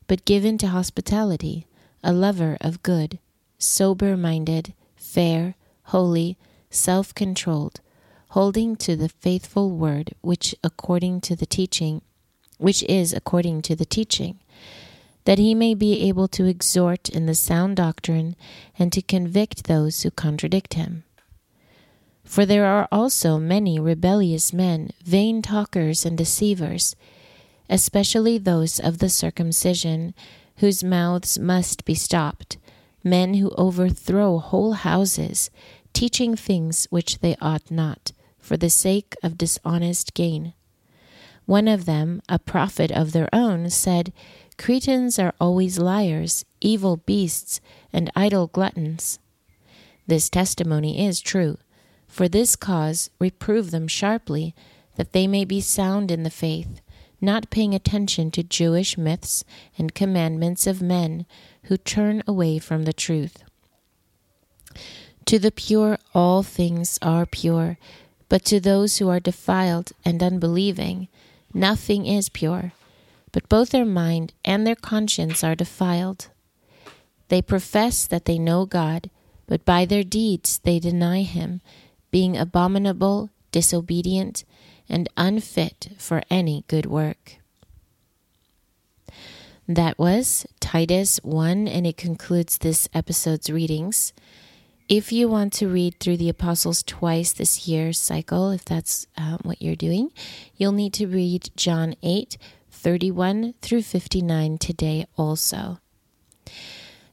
but 0.07 0.25
given 0.25 0.57
to 0.57 0.67
hospitality, 0.67 1.67
a 2.03 2.13
lover 2.13 2.57
of 2.61 2.83
good, 2.83 3.19
sober 3.57 4.17
minded, 4.17 4.73
fair, 4.95 5.55
holy, 5.83 6.37
self 6.69 7.13
controlled, 7.13 7.81
holding 8.29 8.75
to 8.75 8.95
the 8.95 9.09
faithful 9.09 9.71
word 9.71 10.13
which 10.21 10.55
according 10.63 11.21
to 11.21 11.35
the 11.35 11.45
teaching 11.45 12.01
which 12.61 12.83
is 12.83 13.11
according 13.11 13.59
to 13.59 13.75
the 13.75 13.85
teaching, 13.85 14.37
that 15.25 15.39
he 15.39 15.55
may 15.55 15.73
be 15.73 16.07
able 16.07 16.27
to 16.27 16.45
exhort 16.45 17.09
in 17.09 17.25
the 17.25 17.33
sound 17.33 17.75
doctrine 17.75 18.35
and 18.77 18.93
to 18.93 19.01
convict 19.01 19.63
those 19.63 20.03
who 20.03 20.11
contradict 20.11 20.75
him. 20.75 21.03
For 22.31 22.45
there 22.45 22.65
are 22.65 22.87
also 22.93 23.37
many 23.37 23.77
rebellious 23.77 24.53
men, 24.53 24.91
vain 25.03 25.41
talkers 25.41 26.05
and 26.05 26.17
deceivers, 26.17 26.95
especially 27.69 28.37
those 28.37 28.79
of 28.79 28.99
the 28.99 29.09
circumcision, 29.09 30.13
whose 30.59 30.81
mouths 30.81 31.37
must 31.37 31.83
be 31.83 31.93
stopped, 31.93 32.57
men 33.03 33.33
who 33.33 33.49
overthrow 33.57 34.37
whole 34.37 34.75
houses, 34.75 35.49
teaching 35.91 36.37
things 36.37 36.87
which 36.89 37.19
they 37.19 37.35
ought 37.41 37.69
not, 37.69 38.13
for 38.39 38.55
the 38.55 38.69
sake 38.69 39.13
of 39.21 39.37
dishonest 39.37 40.13
gain. 40.13 40.53
One 41.45 41.67
of 41.67 41.83
them, 41.83 42.21
a 42.29 42.39
prophet 42.39 42.93
of 42.93 43.11
their 43.11 43.27
own, 43.33 43.69
said, 43.69 44.13
Cretans 44.57 45.19
are 45.19 45.33
always 45.37 45.79
liars, 45.79 46.45
evil 46.61 46.95
beasts, 46.95 47.59
and 47.91 48.09
idle 48.15 48.47
gluttons. 48.47 49.19
This 50.07 50.29
testimony 50.29 51.05
is 51.05 51.19
true. 51.19 51.57
For 52.11 52.27
this 52.27 52.57
cause, 52.57 53.09
reprove 53.19 53.71
them 53.71 53.87
sharply, 53.87 54.53
that 54.97 55.13
they 55.13 55.27
may 55.27 55.45
be 55.45 55.61
sound 55.61 56.11
in 56.11 56.23
the 56.23 56.29
faith, 56.29 56.81
not 57.21 57.49
paying 57.49 57.73
attention 57.73 58.31
to 58.31 58.43
Jewish 58.43 58.97
myths 58.97 59.45
and 59.77 59.95
commandments 59.95 60.67
of 60.67 60.81
men 60.81 61.25
who 61.63 61.77
turn 61.77 62.21
away 62.27 62.59
from 62.59 62.83
the 62.83 62.91
truth. 62.91 63.43
To 65.25 65.39
the 65.39 65.53
pure, 65.53 65.97
all 66.13 66.43
things 66.43 66.99
are 67.01 67.25
pure, 67.25 67.77
but 68.27 68.43
to 68.43 68.59
those 68.59 68.97
who 68.97 69.07
are 69.07 69.21
defiled 69.21 69.93
and 70.03 70.21
unbelieving, 70.21 71.07
Nothing 71.53 72.05
is 72.05 72.27
pure, 72.27 72.73
but 73.31 73.47
both 73.47 73.69
their 73.69 73.85
mind 73.85 74.33
and 74.43 74.67
their 74.67 74.75
conscience 74.75 75.45
are 75.45 75.55
defiled. 75.55 76.27
They 77.29 77.41
profess 77.41 78.05
that 78.05 78.25
they 78.25 78.37
know 78.37 78.65
God, 78.65 79.09
but 79.47 79.63
by 79.63 79.85
their 79.85 80.03
deeds 80.03 80.59
they 80.63 80.77
deny 80.77 81.21
Him, 81.21 81.61
being 82.11 82.37
abominable, 82.37 83.29
disobedient, 83.51 84.43
and 84.87 85.09
unfit 85.17 85.89
for 85.97 86.21
any 86.29 86.65
good 86.67 86.85
work. 86.85 87.37
That 89.67 89.97
was 89.97 90.45
Titus 90.59 91.17
1, 91.23 91.67
and 91.67 91.87
it 91.87 91.95
concludes 91.95 92.57
this 92.57 92.89
episode's 92.93 93.49
readings. 93.49 94.11
If 94.89 95.13
you 95.13 95.29
want 95.29 95.53
to 95.53 95.69
read 95.69 95.99
through 95.99 96.17
the 96.17 96.27
Apostles 96.27 96.83
twice 96.83 97.31
this 97.31 97.67
year 97.67 97.93
cycle, 97.93 98.51
if 98.51 98.65
that's 98.65 99.07
um, 99.15 99.39
what 99.43 99.61
you're 99.61 99.77
doing, 99.77 100.11
you'll 100.57 100.73
need 100.73 100.93
to 100.95 101.07
read 101.07 101.51
John 101.55 101.95
8, 102.03 102.37
31 102.71 103.53
through 103.61 103.83
59 103.83 104.57
today 104.57 105.05
also. 105.15 105.79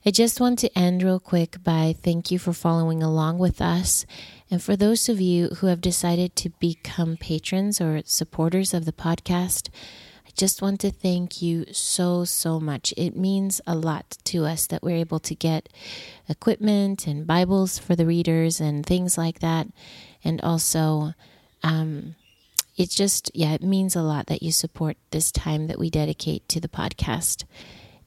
I 0.04 0.10
just 0.10 0.40
want 0.40 0.58
to 0.60 0.78
end 0.78 1.02
real 1.02 1.20
quick 1.20 1.62
by 1.62 1.94
thank 1.96 2.30
you 2.30 2.38
for 2.38 2.52
following 2.52 3.02
along 3.02 3.38
with 3.38 3.60
us. 3.60 4.06
And 4.50 4.62
for 4.62 4.76
those 4.76 5.08
of 5.08 5.20
you 5.20 5.48
who 5.48 5.66
have 5.66 5.80
decided 5.80 6.34
to 6.36 6.50
become 6.58 7.16
patrons 7.18 7.80
or 7.80 8.00
supporters 8.04 8.72
of 8.72 8.86
the 8.86 8.92
podcast, 8.92 9.68
I 10.26 10.30
just 10.36 10.62
want 10.62 10.80
to 10.80 10.90
thank 10.90 11.42
you 11.42 11.66
so, 11.72 12.24
so 12.24 12.58
much. 12.58 12.94
It 12.96 13.14
means 13.14 13.60
a 13.66 13.74
lot 13.74 14.16
to 14.24 14.46
us 14.46 14.66
that 14.68 14.82
we're 14.82 14.96
able 14.96 15.20
to 15.20 15.34
get 15.34 15.68
equipment 16.28 17.06
and 17.06 17.26
Bibles 17.26 17.78
for 17.78 17.94
the 17.94 18.06
readers 18.06 18.60
and 18.60 18.86
things 18.86 19.18
like 19.18 19.40
that. 19.40 19.66
And 20.24 20.40
also, 20.40 21.12
um, 21.62 22.14
it 22.76 22.90
just, 22.90 23.30
yeah, 23.34 23.52
it 23.52 23.62
means 23.62 23.96
a 23.96 24.02
lot 24.02 24.26
that 24.26 24.42
you 24.42 24.52
support 24.52 24.96
this 25.10 25.30
time 25.30 25.66
that 25.66 25.78
we 25.78 25.90
dedicate 25.90 26.48
to 26.48 26.60
the 26.60 26.68
podcast. 26.68 27.44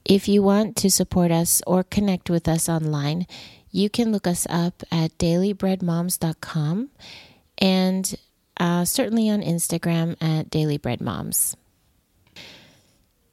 If 0.04 0.26
you 0.26 0.42
want 0.42 0.76
to 0.78 0.90
support 0.90 1.30
us 1.30 1.62
or 1.66 1.84
connect 1.84 2.28
with 2.28 2.48
us 2.48 2.68
online, 2.68 3.26
you 3.72 3.90
can 3.90 4.12
look 4.12 4.26
us 4.26 4.46
up 4.48 4.82
at 4.92 5.16
dailybreadmoms.com 5.18 6.90
and 7.58 8.14
uh, 8.58 8.84
certainly 8.84 9.28
on 9.30 9.42
Instagram 9.42 10.12
at 10.20 10.50
dailybreadmoms. 10.50 11.56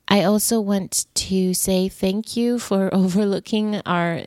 I 0.07 0.23
also 0.23 0.59
want 0.59 1.05
to 1.13 1.53
say 1.53 1.87
thank 1.87 2.35
you 2.35 2.57
for 2.57 2.93
overlooking 2.93 3.81
our 3.85 4.23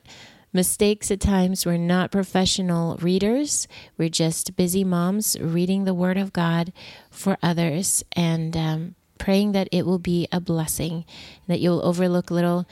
mistakes 0.53 1.11
at 1.11 1.19
times. 1.19 1.65
We're 1.65 1.79
not 1.79 2.13
professional 2.13 2.97
readers, 2.99 3.67
we're 3.97 4.11
just 4.11 4.55
busy 4.55 4.85
moms 4.85 5.37
reading 5.41 5.85
the 5.85 5.95
Word 5.95 6.19
of 6.19 6.33
God 6.33 6.73
for 7.11 7.39
others 7.43 8.05
and 8.13 8.57
um, 8.57 8.95
praying 9.19 9.53
that 9.53 9.69
it 9.73 9.87
will 9.87 9.99
be 9.99 10.29
a 10.31 10.41
blessing, 10.41 11.05
that 11.49 11.61
you'll 11.61 11.85
overlook 11.85 12.31
little 12.31 12.67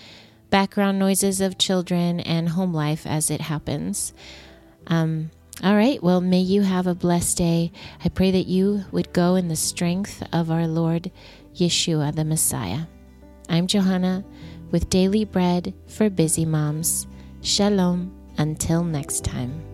background 0.51 0.99
noises 0.99 1.41
of 1.41 1.59
children 1.59 2.21
and 2.21 2.51
home 2.51 2.75
life 2.75 3.07
as 3.07 3.31
it 3.31 3.41
happens. 3.41 4.13
Um, 4.87 5.31
all 5.63 5.77
right, 5.77 6.03
well, 6.03 6.21
may 6.21 6.41
you 6.41 6.63
have 6.63 6.87
a 6.87 6.95
blessed 6.95 7.39
day. 7.39 7.73
I 8.05 8.09
pray 8.09 8.31
that 8.31 8.47
you 8.47 8.85
would 8.93 9.13
go 9.13 9.35
in 9.35 9.49
the 9.49 9.57
strength 9.57 10.23
of 10.33 10.51
our 10.51 10.67
Lord 10.67 11.11
Yeshua, 11.55 12.15
the 12.15 12.25
Messiah. 12.25 12.83
I'm 13.49 13.67
Johanna 13.67 14.25
with 14.71 14.91
Daily 14.91 15.25
Bread 15.25 15.75
for 15.87 16.09
Busy 16.09 16.45
Moms. 16.45 17.07
Shalom 17.43 18.15
until 18.39 18.85
next 18.85 19.25
time. 19.25 19.67